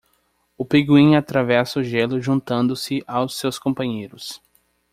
[0.57, 4.41] O pinguim atravessa o gelo juntando-se aos seus companheiros.